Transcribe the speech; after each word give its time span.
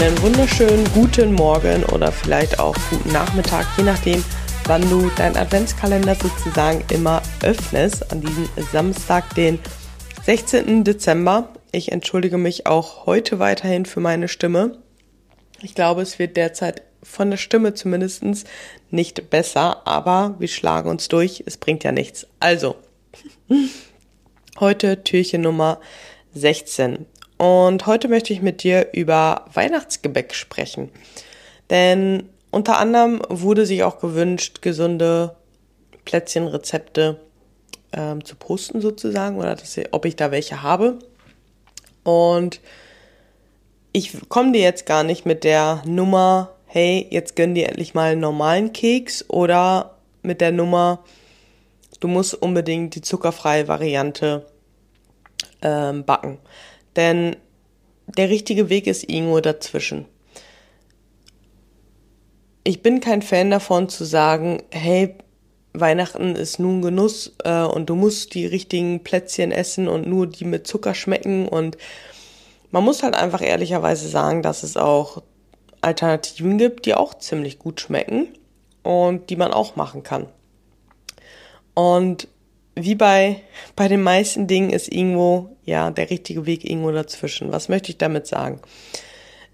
einen 0.00 0.20
wunderschönen 0.22 0.84
guten 0.92 1.34
Morgen 1.34 1.84
oder 1.84 2.10
vielleicht 2.10 2.58
auch 2.58 2.74
guten 2.90 3.12
Nachmittag, 3.12 3.64
je 3.76 3.84
nachdem, 3.84 4.24
wann 4.64 4.82
du 4.90 5.08
deinen 5.10 5.36
Adventskalender 5.36 6.16
sozusagen 6.16 6.82
immer 6.92 7.22
öffnest. 7.44 8.10
An 8.10 8.20
diesem 8.20 8.48
Samstag, 8.72 9.32
den 9.36 9.60
16. 10.24 10.82
Dezember. 10.82 11.50
Ich 11.70 11.92
entschuldige 11.92 12.38
mich 12.38 12.66
auch 12.66 13.06
heute 13.06 13.38
weiterhin 13.38 13.86
für 13.86 14.00
meine 14.00 14.26
Stimme. 14.26 14.78
Ich 15.62 15.76
glaube, 15.76 16.02
es 16.02 16.18
wird 16.18 16.36
derzeit 16.36 16.82
von 17.04 17.30
der 17.30 17.36
Stimme 17.36 17.74
zumindest 17.74 18.24
nicht 18.90 19.30
besser, 19.30 19.86
aber 19.86 20.34
wir 20.40 20.48
schlagen 20.48 20.90
uns 20.90 21.06
durch. 21.06 21.44
Es 21.46 21.56
bringt 21.56 21.84
ja 21.84 21.92
nichts. 21.92 22.26
Also, 22.40 22.74
heute 24.58 25.04
Türchen 25.04 25.42
Nummer 25.42 25.78
16. 26.34 27.06
Und 27.36 27.86
heute 27.86 28.08
möchte 28.08 28.32
ich 28.32 28.42
mit 28.42 28.62
dir 28.62 28.88
über 28.92 29.44
Weihnachtsgebäck 29.52 30.34
sprechen. 30.34 30.90
Denn 31.70 32.28
unter 32.50 32.78
anderem 32.78 33.20
wurde 33.28 33.66
sich 33.66 33.82
auch 33.82 33.98
gewünscht, 33.98 34.62
gesunde 34.62 35.36
Plätzchenrezepte 36.04 37.20
ähm, 37.92 38.24
zu 38.24 38.36
posten 38.36 38.80
sozusagen 38.80 39.38
oder 39.38 39.56
dass, 39.56 39.78
ob 39.90 40.04
ich 40.04 40.16
da 40.16 40.30
welche 40.30 40.62
habe. 40.62 40.98
Und 42.04 42.60
ich 43.92 44.28
komme 44.28 44.52
dir 44.52 44.60
jetzt 44.60 44.86
gar 44.86 45.02
nicht 45.02 45.24
mit 45.26 45.44
der 45.44 45.82
Nummer, 45.86 46.50
hey, 46.66 47.06
jetzt 47.10 47.36
gönn 47.36 47.54
dir 47.54 47.68
endlich 47.68 47.94
mal 47.94 48.12
einen 48.12 48.20
normalen 48.20 48.72
Keks 48.72 49.28
oder 49.28 49.96
mit 50.22 50.40
der 50.40 50.52
Nummer, 50.52 51.04
du 52.00 52.08
musst 52.08 52.34
unbedingt 52.34 52.94
die 52.94 53.02
zuckerfreie 53.02 53.68
Variante 53.68 54.46
ähm, 55.62 56.04
backen. 56.04 56.38
Denn 56.96 57.36
der 58.06 58.28
richtige 58.28 58.68
Weg 58.68 58.86
ist 58.86 59.08
irgendwo 59.08 59.40
dazwischen. 59.40 60.06
Ich 62.62 62.82
bin 62.82 63.00
kein 63.00 63.22
Fan 63.22 63.50
davon 63.50 63.88
zu 63.88 64.04
sagen, 64.04 64.62
hey, 64.70 65.14
Weihnachten 65.74 66.36
ist 66.36 66.58
nun 66.58 66.82
Genuss 66.82 67.34
äh, 67.44 67.62
und 67.62 67.90
du 67.90 67.96
musst 67.96 68.34
die 68.34 68.46
richtigen 68.46 69.02
Plätzchen 69.02 69.50
essen 69.50 69.88
und 69.88 70.06
nur 70.06 70.26
die 70.26 70.44
mit 70.44 70.66
Zucker 70.66 70.94
schmecken 70.94 71.48
und 71.48 71.76
man 72.70 72.84
muss 72.84 73.02
halt 73.02 73.14
einfach 73.14 73.42
ehrlicherweise 73.42 74.08
sagen, 74.08 74.42
dass 74.42 74.62
es 74.62 74.76
auch 74.76 75.22
Alternativen 75.80 76.58
gibt, 76.58 76.86
die 76.86 76.94
auch 76.94 77.14
ziemlich 77.14 77.58
gut 77.58 77.80
schmecken 77.80 78.28
und 78.82 79.30
die 79.30 79.36
man 79.36 79.52
auch 79.52 79.76
machen 79.76 80.02
kann. 80.02 80.26
Und 81.74 82.28
wie 82.74 82.94
bei, 82.94 83.40
bei 83.76 83.88
den 83.88 84.02
meisten 84.02 84.46
Dingen 84.46 84.70
ist 84.70 84.92
irgendwo, 84.92 85.56
ja, 85.64 85.90
der 85.90 86.10
richtige 86.10 86.46
Weg 86.46 86.64
irgendwo 86.68 86.90
dazwischen. 86.90 87.52
Was 87.52 87.68
möchte 87.68 87.90
ich 87.90 87.98
damit 87.98 88.26
sagen? 88.26 88.60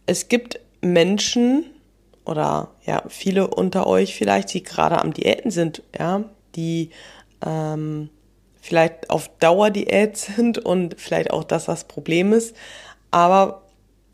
Es 0.07 0.29
gibt 0.29 0.61
Menschen 0.81 1.67
oder 2.25 2.71
ja, 2.87 3.03
viele 3.09 3.49
unter 3.49 3.87
euch 3.87 4.15
vielleicht, 4.15 4.55
die 4.55 4.63
gerade 4.63 5.01
am 5.01 5.13
Diäten 5.13 5.51
sind, 5.51 5.83
ja, 5.99 6.25
die 6.57 6.91
ähm, 7.45 8.11
vielleicht 8.61 9.11
auf 9.11 9.31
Dauerdiät 9.39 10.17
sind 10.17 10.59
und 10.59 10.99
vielleicht 10.99 11.31
auch 11.31 11.45
das 11.45 11.67
das 11.67 11.85
Problem 11.85 12.33
ist. 12.33 12.55
Aber 13.11 13.63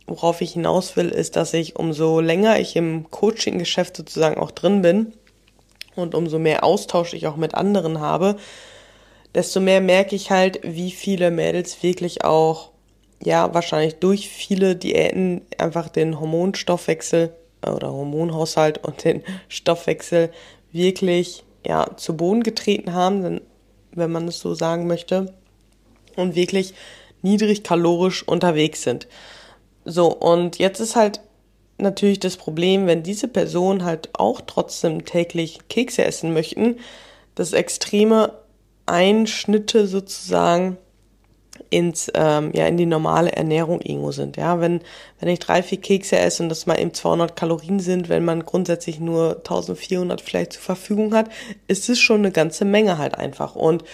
worauf 0.07 0.41
ich 0.41 0.53
hinaus 0.53 0.97
will, 0.97 1.09
ist, 1.09 1.37
dass 1.37 1.53
ich 1.53 1.77
umso 1.77 2.21
länger 2.21 2.59
ich 2.59 2.77
im 2.77 3.11
Coaching-Geschäft 3.11 3.97
sozusagen 3.97 4.39
auch 4.39 4.51
drin 4.51 4.83
bin 4.83 5.13
und 5.95 6.15
umso 6.15 6.39
mehr 6.39 6.65
Austausch 6.65 7.13
ich 7.13 7.27
auch 7.27 7.37
mit 7.37 7.55
anderen 7.55 8.01
habe, 8.01 8.37
desto 9.37 9.61
mehr 9.61 9.83
merke 9.83 10.17
ich 10.17 10.31
halt, 10.31 10.61
wie 10.63 10.91
viele 10.91 11.31
Mädels 11.31 11.83
wirklich 11.83 12.25
auch, 12.25 12.71
ja, 13.23 13.53
wahrscheinlich 13.53 13.97
durch 13.97 14.31
viele 14.31 14.77
Diäten 14.77 15.43
einfach 15.59 15.91
den 15.91 16.19
Hormonstoffwechsel 16.19 17.35
äh, 17.61 17.69
oder 17.69 17.93
Hormonhaushalt 17.93 18.83
und 18.83 19.05
den 19.05 19.23
Stoffwechsel 19.49 20.33
wirklich, 20.73 21.45
ja, 21.67 21.97
zu 21.99 22.17
Boden 22.17 22.43
getreten 22.43 22.95
haben, 22.95 23.43
wenn 23.93 24.11
man 24.11 24.27
es 24.27 24.41
so 24.41 24.55
sagen 24.55 24.87
möchte, 24.87 25.35
und 26.17 26.35
wirklich 26.35 26.73
niedrig 27.21 27.63
kalorisch 27.63 28.27
unterwegs 28.27 28.83
sind. 28.83 29.07
So, 29.85 30.11
und 30.11 30.59
jetzt 30.59 30.81
ist 30.81 30.97
halt 30.97 31.21
natürlich 31.77 32.21
das 32.21 32.39
Problem, 32.39 32.87
wenn 32.87 33.03
diese 33.03 33.29
Personen 33.29 33.85
halt 33.85 34.09
auch 34.15 34.41
trotzdem 34.47 35.05
täglich 35.05 35.59
Kekse 35.69 36.07
essen 36.07 36.33
möchten, 36.33 36.77
das 37.35 37.53
extreme 37.53 38.33
Einschnitte 38.87 39.87
sozusagen 39.87 40.79
ins 41.71 42.11
ähm, 42.15 42.53
ja 42.55 42.67
in 42.67 42.77
die 42.77 42.87
normale 42.87 43.33
Ernährung 43.33 43.81
irgendwo 43.81 44.13
sind 44.13 44.37
ja. 44.37 44.61
Wenn 44.61 44.81
wenn 45.19 45.29
ich 45.29 45.39
drei 45.39 45.63
vier 45.63 45.81
Kekse 45.81 46.19
esse 46.19 46.43
und 46.43 46.49
das 46.49 46.67
mal 46.67 46.79
eben 46.79 46.95
200 46.95 47.35
Kalorien 47.37 47.81
sind 47.81 48.09
wenn 48.09 48.25
man 48.25 48.45
grundsätzlich 48.45 49.01
nur 49.01 49.37
1400 49.39 50.21
vielleicht 50.21 50.55
zur 50.55 50.63
Verfügung 50.63 51.15
hat 51.15 51.29
ist 51.67 51.89
es 51.89 51.99
schon 51.99 52.21
eine 52.21 52.33
ganze 52.33 52.65
Menge 52.65 52.99
halt 52.99 53.17
einfach. 53.17 53.57
Und 53.57 53.85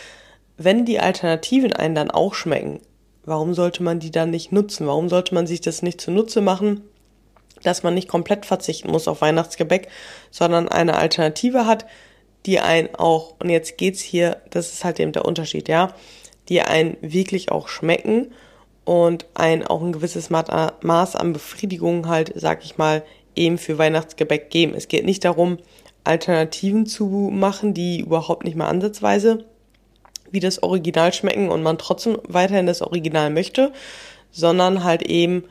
wenn 0.58 0.84
die 0.84 1.00
Alternativen 1.00 1.72
einen 1.72 1.94
dann 1.94 2.10
auch 2.10 2.34
schmecken 2.34 2.80
warum 3.24 3.54
sollte 3.54 3.82
man 3.82 4.00
die 4.00 4.10
dann 4.10 4.30
nicht 4.30 4.50
nutzen? 4.50 4.86
Warum 4.86 5.09
sollte 5.09 5.34
man 5.34 5.47
sich 5.47 5.60
das 5.60 5.82
nicht 5.82 6.00
zunutze 6.00 6.41
machen 6.41 6.82
dass 7.62 7.84
man 7.84 7.94
nicht 7.94 8.09
komplett 8.09 8.44
verzichten 8.44 8.91
muss 8.91 9.09
auf 9.09 9.20
Weihnachtsgebäck 9.20 9.88
sondern 10.30 10.69
eine 10.69 10.97
Alternative 10.97 11.66
hat 11.66 11.86
die 12.47 12.60
einen 12.60 12.94
auch, 12.94 13.34
und 13.38 13.50
jetzt 13.50 13.78
geht's 13.78 14.00
hier, 14.00 14.38
das 14.50 14.72
ist 14.72 14.84
halt 14.84 15.00
eben 15.00 15.12
der 15.12 15.25
Unterschied, 15.25 15.69
ja, 15.69 15.94
die 16.48 16.60
einen 16.62 16.97
wirklich 17.00 17.50
auch 17.50 17.69
schmecken 17.69 18.32
und 18.84 19.26
ein 19.34 19.66
auch 19.66 19.82
ein 19.82 19.92
gewisses 19.92 20.28
Maß 20.30 21.16
an 21.16 21.32
Befriedigung 21.32 22.08
halt, 22.08 22.32
sag 22.34 22.64
ich 22.64 22.78
mal, 22.78 23.04
eben 23.36 23.58
für 23.58 23.78
Weihnachtsgebäck 23.78 24.50
geben. 24.50 24.75
Es 24.75 24.88
geht 24.88 25.04
nicht 25.04 25.25
darum, 25.25 25.58
Alternativen 26.04 26.86
zu 26.86 27.30
machen, 27.32 27.75
die 27.75 28.00
überhaupt 28.00 28.44
nicht 28.44 28.56
mal 28.56 28.69
ansatzweise 28.69 29.44
wie 30.32 30.41
das 30.41 30.62
Original 30.62 31.12
schmecken 31.12 31.50
und 31.50 31.62
man 31.62 31.78
trotzdem 31.78 32.19
weiterhin 32.26 32.66
das 32.66 32.82
Original 32.82 33.30
möchte, 33.30 33.72
sondern 34.30 34.82
halt 34.82 35.03
eben 35.03 35.44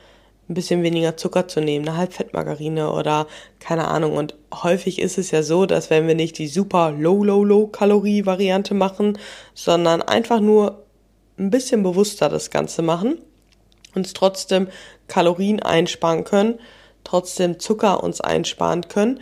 ein 0.52 0.54
bisschen 0.54 0.84
weniger 0.84 1.16
Zucker 1.16 1.48
zu 1.48 1.62
nehmen, 1.62 1.88
eine 1.88 1.98
Halbfettmargarine 1.98 2.92
oder 2.92 3.26
keine 3.60 3.88
Ahnung. 3.88 4.18
Und 4.18 4.36
häufig 4.54 5.00
ist 5.00 5.18
es 5.18 5.32
ja 5.32 5.44
so, 5.44 5.66
dass 5.66 5.90
wenn 5.90 6.08
wir 6.08 6.16
nicht 6.16 6.38
die 6.38 6.48
super 6.48 6.92
low, 6.92 7.24
low, 7.24 7.44
low 7.46 7.68
Kalorie 7.68 8.26
Variante 8.26 8.74
machen, 8.74 9.18
sondern 9.54 10.02
einfach 10.02 10.42
nur 10.42 10.84
ein 11.40 11.50
bisschen 11.52 11.84
bewusster 11.84 12.28
das 12.28 12.52
Ganze 12.52 12.82
machen, 12.82 13.18
uns 13.96 14.14
trotzdem 14.14 14.68
Kalorien 15.08 15.62
einsparen 15.62 16.26
können, 16.26 16.60
trotzdem 17.06 17.60
Zucker 17.60 18.04
uns 18.04 18.20
einsparen 18.20 18.90
können 18.90 19.22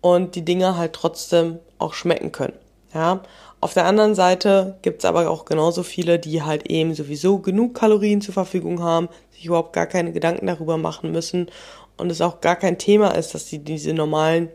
und 0.00 0.36
die 0.36 0.44
Dinge 0.44 0.78
halt 0.78 0.94
trotzdem 0.94 1.58
auch 1.78 1.92
schmecken 1.92 2.32
können. 2.32 2.54
Ja, 2.94 3.22
auf 3.60 3.74
der 3.74 3.86
anderen 3.86 4.14
Seite 4.14 4.78
gibt's 4.82 5.04
aber 5.04 5.30
auch 5.30 5.44
genauso 5.44 5.82
viele, 5.82 6.18
die 6.18 6.42
halt 6.42 6.66
eben 6.70 6.94
sowieso 6.94 7.38
genug 7.38 7.74
Kalorien 7.74 8.20
zur 8.20 8.34
Verfügung 8.34 8.82
haben, 8.82 9.08
sich 9.30 9.46
überhaupt 9.46 9.72
gar 9.72 9.86
keine 9.86 10.12
Gedanken 10.12 10.46
darüber 10.46 10.76
machen 10.76 11.10
müssen 11.10 11.50
und 11.96 12.10
es 12.10 12.20
auch 12.20 12.40
gar 12.40 12.56
kein 12.56 12.78
Thema 12.78 13.10
ist, 13.10 13.34
dass 13.34 13.48
sie 13.48 13.58
diese 13.58 13.94
normalen 13.94 14.50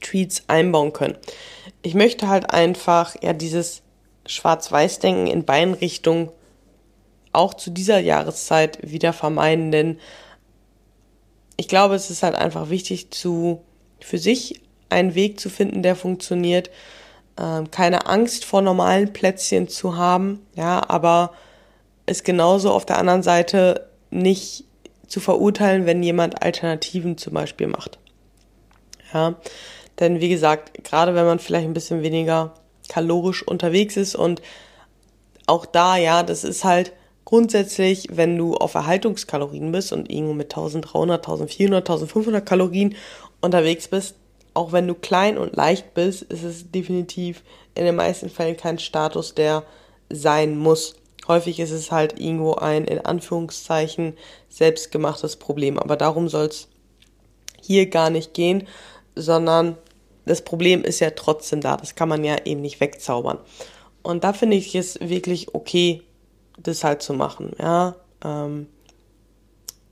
Tweets 0.00 0.44
einbauen 0.46 0.92
können. 0.92 1.16
Ich 1.82 1.94
möchte 1.94 2.28
halt 2.28 2.50
einfach 2.50 3.14
ja 3.22 3.32
dieses 3.32 3.82
Schwarz-Weiß-Denken 4.26 5.26
in 5.26 5.44
beiden 5.44 5.74
Richtungen 5.74 6.30
auch 7.32 7.54
zu 7.54 7.70
dieser 7.70 7.98
Jahreszeit 7.98 8.78
wieder 8.82 9.12
vermeiden, 9.12 9.70
denn 9.70 9.98
ich 11.56 11.68
glaube, 11.68 11.94
es 11.94 12.10
ist 12.10 12.22
halt 12.22 12.36
einfach 12.36 12.70
wichtig 12.70 13.10
zu 13.10 13.62
für 14.00 14.18
sich 14.18 14.60
einen 14.88 15.14
Weg 15.14 15.40
zu 15.40 15.50
finden, 15.50 15.82
der 15.82 15.96
funktioniert, 15.96 16.70
ähm, 17.38 17.70
keine 17.70 18.06
Angst 18.06 18.44
vor 18.44 18.62
normalen 18.62 19.12
Plätzchen 19.12 19.68
zu 19.68 19.96
haben, 19.96 20.46
ja, 20.54 20.82
aber 20.88 21.32
es 22.06 22.24
genauso 22.24 22.72
auf 22.72 22.86
der 22.86 22.98
anderen 22.98 23.22
Seite 23.22 23.88
nicht 24.10 24.64
zu 25.06 25.20
verurteilen, 25.20 25.86
wenn 25.86 26.02
jemand 26.02 26.42
Alternativen 26.42 27.16
zum 27.18 27.34
Beispiel 27.34 27.66
macht. 27.66 27.98
Ja, 29.12 29.36
denn 29.98 30.20
wie 30.20 30.28
gesagt, 30.28 30.84
gerade 30.84 31.14
wenn 31.14 31.26
man 31.26 31.38
vielleicht 31.38 31.66
ein 31.66 31.74
bisschen 31.74 32.02
weniger 32.02 32.54
kalorisch 32.88 33.42
unterwegs 33.46 33.96
ist 33.96 34.14
und 34.14 34.42
auch 35.46 35.66
da, 35.66 35.96
ja, 35.96 36.22
das 36.22 36.44
ist 36.44 36.64
halt 36.64 36.92
grundsätzlich, 37.24 38.08
wenn 38.10 38.36
du 38.36 38.54
auf 38.54 38.74
Erhaltungskalorien 38.74 39.72
bist 39.72 39.92
und 39.92 40.10
irgendwo 40.10 40.34
mit 40.34 40.52
1300, 40.52 41.20
1400, 41.20 41.88
1500 41.88 42.44
Kalorien 42.44 42.94
unterwegs 43.40 43.88
bist, 43.88 44.14
auch 44.58 44.72
wenn 44.72 44.88
du 44.88 44.94
klein 44.96 45.38
und 45.38 45.54
leicht 45.54 45.94
bist, 45.94 46.22
ist 46.22 46.42
es 46.42 46.72
definitiv 46.72 47.44
in 47.76 47.84
den 47.84 47.94
meisten 47.94 48.28
Fällen 48.28 48.56
kein 48.56 48.80
Status, 48.80 49.36
der 49.36 49.62
sein 50.10 50.58
muss. 50.58 50.96
Häufig 51.28 51.60
ist 51.60 51.70
es 51.70 51.92
halt 51.92 52.18
irgendwo 52.18 52.54
ein 52.54 52.84
in 52.84 52.98
Anführungszeichen 52.98 54.14
selbstgemachtes 54.48 55.36
Problem. 55.36 55.78
Aber 55.78 55.96
darum 55.96 56.28
soll 56.28 56.46
es 56.46 56.66
hier 57.62 57.88
gar 57.88 58.10
nicht 58.10 58.34
gehen, 58.34 58.66
sondern 59.14 59.78
das 60.26 60.42
Problem 60.42 60.82
ist 60.82 60.98
ja 60.98 61.10
trotzdem 61.10 61.60
da. 61.60 61.76
Das 61.76 61.94
kann 61.94 62.08
man 62.08 62.24
ja 62.24 62.38
eben 62.44 62.60
nicht 62.60 62.80
wegzaubern. 62.80 63.38
Und 64.02 64.24
da 64.24 64.32
finde 64.32 64.56
ich 64.56 64.74
es 64.74 64.98
wirklich 64.98 65.54
okay, 65.54 66.02
das 66.58 66.82
halt 66.82 67.02
zu 67.02 67.14
machen. 67.14 67.52
Ja, 67.60 67.94
ähm, 68.24 68.66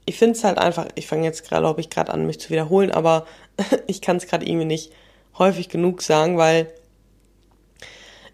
ich 0.07 0.17
finde 0.17 0.37
es 0.39 0.45
halt 0.45 0.59
einfach, 0.59 0.87
ich 0.95 1.07
fange 1.07 1.25
jetzt 1.25 1.47
gerade, 1.47 1.63
glaube 1.63 1.81
ich, 1.81 1.91
gerade 1.91 2.13
an, 2.13 2.27
mich 2.27 2.41
zu 2.41 2.51
wiederholen, 2.51 2.91
aber 2.91 3.27
ich 3.87 4.01
kann 4.01 4.17
es 4.17 4.27
gerade 4.27 4.47
irgendwie 4.47 4.67
nicht 4.67 4.93
häufig 5.37 5.69
genug 5.69 6.01
sagen, 6.01 6.39
weil 6.39 6.73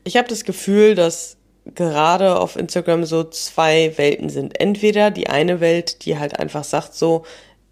ich 0.05 0.17
habe 0.17 0.29
das 0.29 0.45
Gefühl, 0.45 0.95
dass 0.95 1.37
gerade 1.75 2.39
auf 2.39 2.57
Instagram 2.57 3.05
so 3.05 3.25
zwei 3.25 3.97
Welten 3.97 4.29
sind. 4.29 4.61
Entweder 4.61 5.11
die 5.11 5.29
eine 5.29 5.61
Welt, 5.61 6.05
die 6.05 6.19
halt 6.19 6.39
einfach 6.39 6.65
sagt 6.65 6.95
so, 6.95 7.25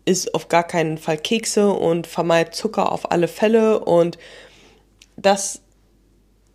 ist 0.04 0.34
auf 0.34 0.48
gar 0.48 0.64
keinen 0.64 0.96
Fall 0.96 1.18
Kekse 1.18 1.70
und 1.70 2.06
vermeidet 2.06 2.54
Zucker 2.54 2.92
auf 2.92 3.10
alle 3.10 3.28
Fälle 3.28 3.80
und 3.80 4.16
das 5.16 5.60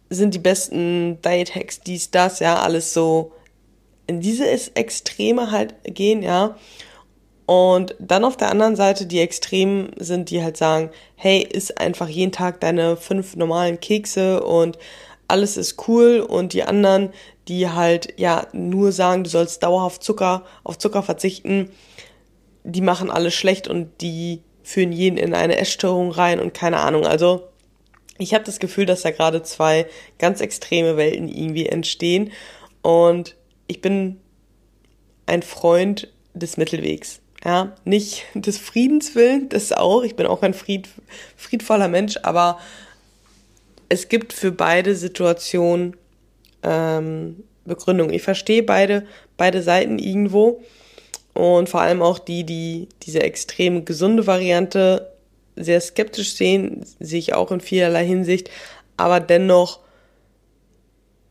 sind 0.09 0.33
die 0.33 0.39
besten 0.39 1.21
Diet-Hacks, 1.21 1.81
dies, 1.81 2.12
das, 2.12 2.39
ja, 2.39 2.59
alles 2.59 2.94
so 2.94 3.33
in 4.07 4.21
diese 4.21 4.48
Extreme 4.48 5.51
halt 5.51 5.75
gehen, 5.83 6.21
ja. 6.24 6.57
Und 7.45 7.95
dann 8.00 8.25
auf 8.25 8.38
der 8.38 8.50
anderen 8.50 8.75
Seite 8.75 9.06
die 9.06 9.19
Extremen 9.19 9.92
sind, 9.97 10.31
die 10.31 10.42
halt 10.44 10.57
sagen, 10.57 10.89
hey, 11.15 11.42
isst 11.44 11.80
einfach 11.80 12.07
jeden 12.07 12.31
Tag 12.31 12.59
deine 12.59 12.97
fünf 12.97 13.36
normalen 13.36 13.80
Kekse 13.80 14.44
und 14.44 14.80
alles 15.27 15.57
ist 15.57 15.88
cool 15.88 16.19
und 16.19 16.53
die 16.53 16.63
anderen, 16.63 17.12
die 17.47 17.69
halt 17.69 18.13
ja 18.18 18.47
nur 18.53 18.92
sagen, 18.92 19.24
du 19.24 19.30
sollst 19.30 19.62
dauerhaft 19.63 20.03
Zucker 20.03 20.44
auf 20.63 20.77
Zucker 20.77 21.03
verzichten, 21.03 21.69
die 22.63 22.81
machen 22.81 23.12
alles 23.12 23.36
schlecht 23.36 23.68
und 23.68 24.01
die 24.01 24.41
führen 24.63 24.91
jeden 24.91 25.18
in 25.18 25.36
eine 25.36 25.57
Essstörung 25.57 26.12
rein 26.12 26.39
und 26.39 26.56
keine 26.56 26.77
Ahnung. 26.77 27.06
Also 27.06 27.48
ich 28.18 28.33
habe 28.33 28.44
das 28.44 28.59
Gefühl, 28.59 28.88
dass 28.88 29.03
da 29.03 29.12
gerade 29.12 29.44
zwei 29.44 29.86
ganz 30.18 30.41
extreme 30.41 30.98
Welten 30.98 31.27
irgendwie 31.27 31.68
entstehen 31.68 32.31
und 32.81 33.36
ich 33.68 33.81
bin 33.81 34.19
ein 35.27 35.44
Freund 35.44 36.12
des 36.33 36.57
Mittelwegs. 36.57 37.21
Ja, 37.45 37.74
nicht 37.86 38.25
des 38.33 38.57
Friedens 38.57 39.13
willen, 39.13 39.50
das 39.50 39.71
auch. 39.71 40.01
Ich 40.01 40.15
bin 40.15 40.25
auch 40.25 40.42
ein 40.42 40.56
fried, 40.56 40.89
friedvoller 41.38 41.88
Mensch, 41.88 42.18
aber 42.24 42.59
es 43.88 44.09
gibt 44.09 44.33
für 44.33 44.51
beide 44.51 44.95
Situationen 44.95 45.95
ähm, 46.63 47.44
Begründung. 47.63 48.09
Ich 48.09 48.24
verstehe 48.24 48.63
beide, 48.63 49.06
beide 49.38 49.62
Seiten 49.62 50.00
irgendwo 50.00 50.63
und 51.36 51.69
vor 51.69 51.81
allem 51.81 52.01
auch 52.01 52.18
die, 52.18 52.45
die 52.45 52.89
diese 53.03 53.21
extrem 53.21 53.86
gesunde 53.86 54.25
Variante 54.25 55.12
sehr 55.56 55.80
skeptisch 55.81 56.33
sehen, 56.33 56.83
sehe 57.00 57.19
ich 57.19 57.36
auch 57.36 57.51
in 57.51 57.62
vielerlei 57.62 58.07
Hinsicht, 58.07 58.50
aber 58.98 59.19
dennoch 59.19 59.81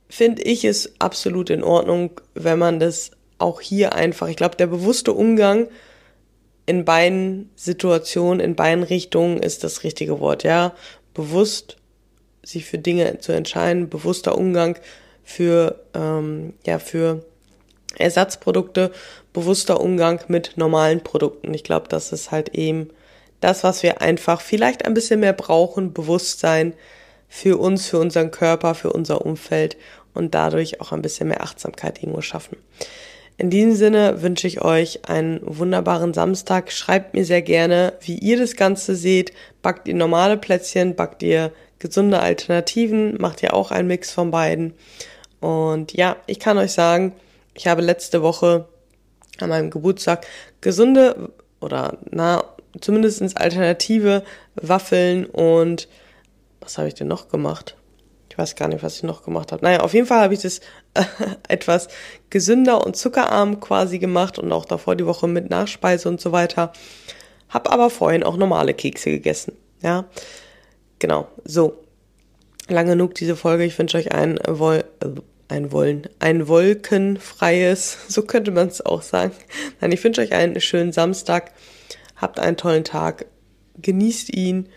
finde 0.09 0.43
ich 0.43 0.65
es 0.65 0.93
absolut 1.01 1.51
in 1.51 1.65
Ordnung, 1.65 2.21
wenn 2.35 2.59
man 2.61 2.79
das 2.79 3.11
auch 3.39 3.61
hier 3.61 3.95
einfach, 3.95 4.29
ich 4.29 4.37
glaube, 4.37 4.57
der 4.57 4.69
bewusste 4.69 5.13
Umgang 5.13 5.67
in 6.67 6.85
beiden 6.85 7.51
Situationen, 7.57 8.41
in 8.41 8.55
beiden 8.55 8.85
Richtungen 8.85 9.39
ist 9.39 9.65
das 9.65 9.85
richtige 9.85 10.21
Wort, 10.21 10.45
ja. 10.45 10.75
Bewusst 11.13 11.77
sich 12.43 12.65
für 12.65 12.79
Dinge 12.79 13.19
zu 13.19 13.33
entscheiden, 13.33 13.89
bewusster 13.89 14.37
Umgang 14.37 14.79
für, 15.23 15.81
ähm, 15.95 16.55
ja, 16.67 16.79
für 16.79 17.25
Ersatzprodukte, 17.97 18.93
bewusster 19.33 19.81
Umgang 19.81 20.21
mit 20.29 20.57
normalen 20.57 21.03
Produkten. 21.03 21.55
Ich 21.55 21.65
glaube, 21.65 21.89
das 21.89 22.13
ist 22.13 22.31
halt 22.31 22.51
eben 22.51 22.91
das, 23.41 23.65
was 23.65 23.83
wir 23.83 24.01
einfach 24.01 24.41
vielleicht 24.41 24.85
ein 24.85 24.95
bisschen 24.95 25.21
mehr 25.21 25.33
brauchen, 25.33 25.93
Bewusstsein 25.93 26.75
für 27.29 27.59
uns, 27.59 27.89
für 27.89 27.99
unseren 27.99 28.31
Körper, 28.31 28.75
für 28.75 28.93
unser 28.93 29.25
Umfeld 29.25 29.77
und 30.15 30.35
dadurch 30.35 30.81
auch 30.81 30.93
ein 30.93 31.03
bisschen 31.03 31.29
mehr 31.29 31.43
Achtsamkeit 31.43 32.03
irgendwo 32.03 32.21
schaffen. 32.21 32.57
In 33.37 33.51
diesem 33.51 33.75
Sinne 33.75 34.23
wünsche 34.23 34.47
ich 34.47 34.63
euch 34.63 35.09
einen 35.09 35.41
wunderbaren 35.43 36.15
Samstag. 36.15 36.71
Schreibt 36.71 37.15
mir 37.15 37.25
sehr 37.25 37.43
gerne, 37.43 37.95
wie 38.01 38.17
ihr 38.17 38.39
das 38.39 38.55
Ganze 38.55 38.95
seht. 38.95 39.33
Backt 39.61 39.89
ihr 39.89 39.95
normale 39.95 40.37
Plätzchen, 40.37 40.95
backt 40.95 41.23
ihr 41.23 41.53
gesunde 41.81 42.21
Alternativen, 42.21 43.21
macht 43.21 43.43
ihr 43.43 43.53
auch 43.53 43.73
einen 43.73 43.89
Mix 43.89 44.13
von 44.13 44.31
beiden. 44.31 44.75
Und 45.41 45.93
ja, 45.93 46.17
ich 46.27 46.39
kann 46.39 46.59
euch 46.59 46.73
sagen, 46.73 47.13
ich 47.55 47.67
habe 47.67 47.83
letzte 47.83 48.23
Woche 48.23 48.69
an 49.41 49.49
meinem 49.49 49.71
Geburtstag 49.71 50.27
gesunde 50.61 51.33
oder 51.61 51.99
na, 52.11 52.45
zumindest 52.81 53.37
alternative 53.37 54.23
Waffeln 54.55 55.27
und 55.27 55.89
was 56.61 56.79
habe 56.79 56.89
ich 56.89 56.95
denn 56.95 57.09
noch 57.09 57.29
gemacht? 57.29 57.77
Ich 58.31 58.39
weiß 58.39 58.57
gar 58.57 58.69
nicht, 58.69 58.83
was 58.83 58.97
ich 58.97 59.03
noch 59.03 59.23
gemacht 59.23 59.53
habe. 59.53 59.63
Naja, 59.63 59.81
auf 59.81 59.95
jeden 59.95 60.07
Fall 60.07 60.23
habe 60.23 60.35
ich 60.35 60.41
das 60.41 60.61
etwas 61.49 61.89
gesünder 62.31 62.85
und 62.85 62.97
zuckerarm 62.97 63.61
quasi 63.61 63.99
gemacht 63.99 64.39
und 64.39 64.53
auch 64.53 64.65
davor 64.65 64.97
die 64.97 65.07
Woche 65.07 65.29
mit 65.29 65.51
Nachspeise 65.51 66.09
und 66.09 66.21
so 66.21 66.33
weiter. 66.33 66.73
Hab 67.49 67.73
aber 67.73 67.91
vorhin 67.91 68.23
auch 68.23 68.37
normale 68.37 68.75
Kekse 68.75 69.11
gegessen. 69.11 69.57
Ja, 69.83 70.07
genau. 70.99 71.29
So, 71.45 71.85
lang 72.69 72.87
genug 72.87 73.15
diese 73.15 73.37
Folge. 73.37 73.65
Ich 73.65 73.79
wünsche 73.79 73.99
euch 73.99 74.13
ein, 74.13 74.39
Woll, 74.49 74.85
ein 75.49 75.73
Wollen, 75.73 76.09
ein 76.19 76.49
wolkenfreies, 76.49 77.99
so 78.09 78.23
könnte 78.23 78.51
man 78.51 78.69
es 78.69 78.85
auch 78.85 79.03
sagen. 79.03 79.33
Nein, 79.81 79.93
ich 79.93 80.03
wünsche 80.03 80.21
euch 80.21 80.33
einen 80.33 80.61
schönen 80.61 80.93
Samstag. 80.93 81.53
Habt 82.17 82.39
einen 82.39 82.57
tollen 82.57 82.85
Tag. 82.85 83.27
Genießt 83.77 84.35
ihn 84.35 84.69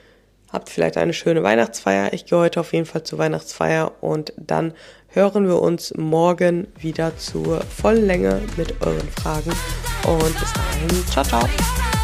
Habt 0.58 0.72
vielleicht 0.72 0.98
eine 0.98 1.14
schöne 1.14 1.44
Weihnachtsfeier. 1.44 2.14
Ich 2.14 2.26
gehe 2.26 2.40
heute 2.40 2.62
auf 2.62 2.74
jeden 2.74 2.88
Fall 2.88 3.04
zur 3.04 3.20
Weihnachtsfeier 3.20 3.92
und 4.02 4.34
dann 4.38 4.74
hören 5.10 5.48
wir 5.48 5.62
uns 5.62 5.94
morgen 5.96 6.66
wieder 6.80 7.16
zur 7.16 7.62
vollen 7.62 8.08
Länge 8.08 8.42
mit 8.58 8.82
euren 8.82 9.08
Fragen. 9.10 9.52
Und 10.08 10.40
bis 10.40 10.54
dahin, 10.54 11.08
ciao, 11.12 11.24
ciao. 11.24 11.97